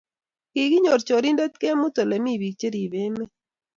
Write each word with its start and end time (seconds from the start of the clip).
Kiginyor 0.51 0.99
chorindet 1.07 1.53
kemut 1.61 1.95
ole 2.01 2.17
mi 2.23 2.33
biik 2.41 2.55
cheribe 2.59 2.99
emet 3.07 3.31